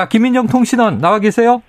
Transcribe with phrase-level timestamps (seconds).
[0.00, 1.60] 자, 김민정 통신원 나와 계세요?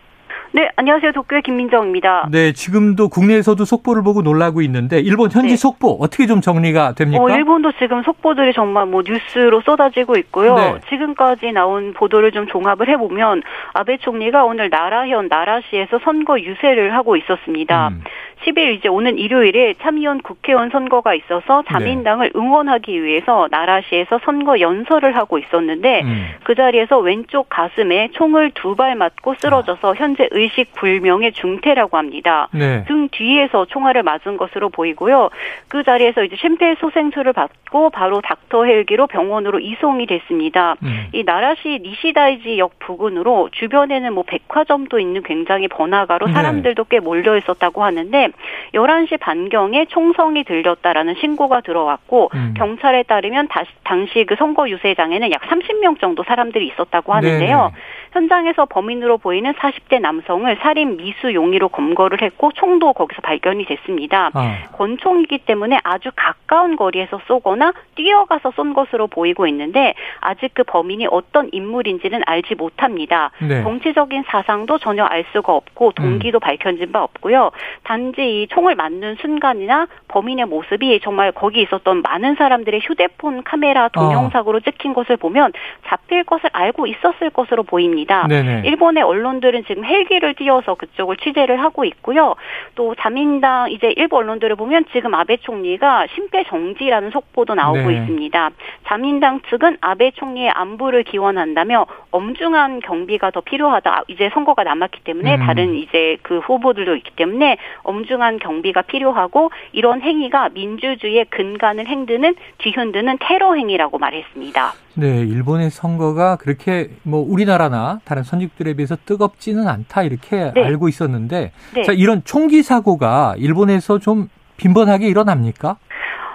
[0.53, 1.13] 네, 안녕하세요.
[1.13, 2.27] 도쿄의 김민정입니다.
[2.29, 5.55] 네, 지금도 국내에서도 속보를 보고 놀라고 있는데 일본 현지 네.
[5.55, 7.23] 속보 어떻게 좀 정리가 됩니까?
[7.23, 10.55] 어, 일본도 지금 속보들이 정말 뭐 뉴스로 쏟아지고 있고요.
[10.55, 10.75] 네.
[10.89, 17.15] 지금까지 나온 보도를 좀 종합을 해 보면 아베 총리가 오늘 나라현 나라시에서 선거 유세를 하고
[17.15, 17.87] 있었습니다.
[17.87, 18.03] 음.
[18.43, 22.39] 10일 이제 오는 일요일에 참의원 국회의원 선거가 있어서 자민당을 네.
[22.39, 26.25] 응원하기 위해서 나라시에서 선거 연설을 하고 있었는데 음.
[26.43, 29.93] 그 자리에서 왼쪽 가슴에 총을 두 발 맞고 쓰러져서 아.
[29.95, 32.47] 현재 의식 불명의 중태라고 합니다.
[32.51, 32.83] 네.
[32.85, 35.29] 등 뒤에서 총알을 맞은 것으로 보이고요.
[35.67, 40.75] 그 자리에서 이제 심폐소생술을 받고 바로 닥터 헬기로 병원으로 이송이 됐습니다.
[40.83, 41.07] 음.
[41.13, 46.33] 이 나라시 니시다이지 역 부근으로 주변에는 뭐 백화점도 있는 굉장히 번화가로 네.
[46.33, 48.29] 사람들도 꽤 몰려 있었다고 하는데
[48.73, 52.53] 11시 반경에 총성이 들렸다라는 신고가 들어왔고 음.
[52.57, 57.57] 경찰에 따르면 다시, 당시 그 선거 유세장에는 약 30명 정도 사람들이 있었다고 하는데요.
[57.57, 57.71] 네네.
[58.11, 64.31] 현장에서 범인으로 보이는 40대 남성을 살인 미수 용의로 검거를 했고 총도 거기서 발견이 됐습니다.
[64.33, 64.63] 아.
[64.73, 71.49] 권총이기 때문에 아주 가까운 거리에서 쏘거나 뛰어가서 쏜 것으로 보이고 있는데 아직 그 범인이 어떤
[71.51, 73.31] 인물인지는 알지 못합니다.
[73.39, 73.63] 네.
[73.63, 76.39] 정치적인 사상도 전혀 알 수가 없고 동기도 음.
[76.39, 77.51] 밝혀진 바 없고요.
[77.83, 84.57] 단지 이 총을 맞는 순간이나 범인의 모습이 정말 거기 있었던 많은 사람들의 휴대폰 카메라 동영상으로
[84.57, 84.59] 어.
[84.59, 85.53] 찍힌 것을 보면
[85.87, 88.00] 잡힐 것을 알고 있었을 것으로 보입니다.
[88.27, 88.63] 네네.
[88.65, 92.35] 일본의 언론들은 지금 헬기를 띄워서 그쪽을 취재를 하고 있고요.
[92.75, 97.97] 또 자민당 이제 일부 언론들을 보면 지금 아베 총리가 심폐 정지라는 속보도 나오고 네.
[97.97, 98.49] 있습니다.
[98.87, 104.03] 자민당 측은 아베 총리의 안부를 기원한다며 엄중한 경비가 더 필요하다.
[104.07, 105.45] 이제 선거가 남았기 때문에 음.
[105.45, 113.17] 다른 이제 그 후보들도 있기 때문에 엄중한 경비가 필요하고 이런 행위가 민주주의의 근간을 행드는 뒤흔드는
[113.19, 114.73] 테러 행위라고 말했습니다.
[114.95, 120.61] 네, 일본의 선거가 그렇게 뭐 우리나라나 다른 선진국들에 비해서 뜨겁지는 않다 이렇게 네.
[120.63, 121.83] 알고 있었는데 네.
[121.83, 125.77] 자, 이런 총기 사고가 일본에서 좀 빈번하게 일어납니까?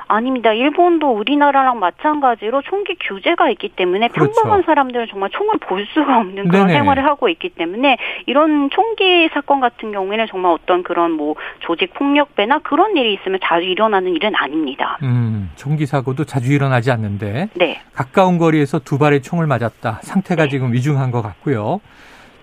[0.09, 0.53] 아닙니다.
[0.53, 4.33] 일본도 우리나라랑 마찬가지로 총기 규제가 있기 때문에 그렇죠.
[4.33, 6.79] 평범한 사람들은 정말 총을 볼 수가 없는 그런 네네.
[6.79, 7.97] 생활을 하고 있기 때문에
[8.27, 13.67] 이런 총기 사건 같은 경우에는 정말 어떤 그런 뭐 조직 폭력배나 그런 일이 있으면 자주
[13.67, 14.99] 일어나는 일은 아닙니다.
[15.03, 17.81] 음, 총기 사고도 자주 일어나지 않는데 네.
[17.93, 20.01] 가까운 거리에서 두 발의 총을 맞았다.
[20.03, 20.49] 상태가 네.
[20.51, 21.81] 지금 위중한 것 같고요.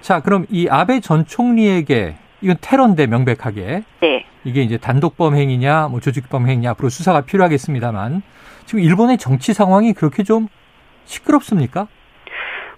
[0.02, 3.84] 자, 그럼 이 아베 전 총리에게 이건 테러인데 명백하게.
[4.02, 4.23] 네.
[4.46, 8.22] 이게 이제 단독 범 행위냐, 뭐 조직 범 행위냐 앞으로 수사가 필요하겠습니다만
[8.66, 10.48] 지금 일본의 정치 상황이 그렇게 좀
[11.06, 11.88] 시끄럽습니까?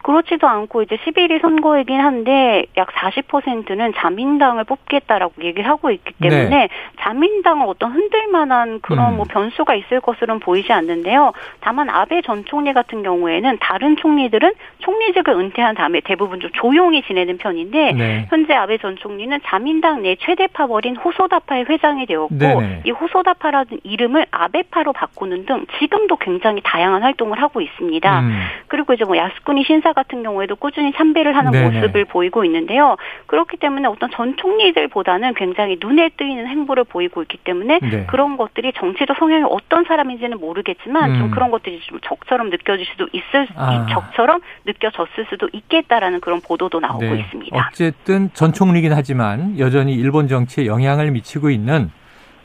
[0.05, 6.69] 그렇지도 않고 이제 11일 선거이긴 한데 약 40%는 자민당을 뽑겠다라고 얘기를 하고 있기 때문에 네.
[6.99, 9.17] 자민당을 어떤 흔들 만한 그런 음.
[9.17, 11.31] 뭐 변수가 있을 것으로는 보이지 않는데요.
[11.59, 17.39] 다만 아베 전 총리 같은 경우에는 다른 총리들은 총리직을 은퇴한 다음에 대부분 좀 조용히 지내는
[17.39, 18.27] 편인데 네.
[18.29, 22.81] 현재 아베 전 총리는 자민당 내 최대 파벌인 호소다파의 회장이 되었고 네네.
[22.85, 28.19] 이 호소다파라는 이름을 아베파로 바꾸는 등 지금도 굉장히 다양한 활동을 하고 있습니다.
[28.19, 28.39] 음.
[28.67, 31.79] 그리고 이제 뭐 야스쿠니 신사 같은 경우에도 꾸준히 참배를 하는 네네.
[31.79, 32.97] 모습을 보이고 있는데요.
[33.25, 38.05] 그렇기 때문에 어떤 전 총리들보다는 굉장히 눈에 띄는 행보를 보이고 있기 때문에 네.
[38.07, 41.19] 그런 것들이 정치적 성향이 어떤 사람인지는 모르겠지만 음.
[41.19, 43.87] 좀 그런 것들이 좀 적처럼 느껴질 수도 있을 아.
[43.89, 47.19] 적처럼 느껴졌을 수도 있겠다라는 그런 보도도 나오고 네.
[47.21, 47.69] 있습니다.
[47.71, 51.89] 어쨌든 전 총리긴 하지만 여전히 일본 정치에 영향을 미치고 있는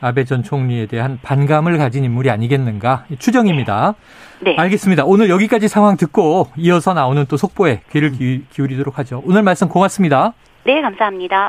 [0.01, 3.95] 아베 전 총리에 대한 반감을 가진 인물이 아니겠는가 추정입니다.
[4.41, 4.53] 네.
[4.53, 4.57] 네.
[4.57, 5.05] 알겠습니다.
[5.05, 8.13] 오늘 여기까지 상황 듣고 이어서 나오는 또 속보에 귀를
[8.51, 9.23] 기울이도록 하죠.
[9.27, 10.33] 오늘 말씀 고맙습니다.
[10.65, 11.49] 네, 감사합니다.